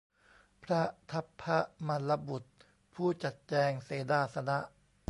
[0.63, 1.43] พระทัพพ
[1.87, 2.51] มัลลบุตร
[2.93, 4.57] ผู้จัดแจงเสนาสนะ